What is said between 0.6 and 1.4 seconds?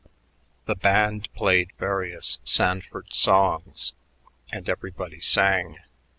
The band